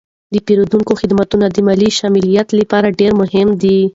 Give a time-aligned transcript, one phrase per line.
[0.33, 3.79] د پیرودونکو خدمتونه د مالي شمولیت لپاره ډیر مهم دي.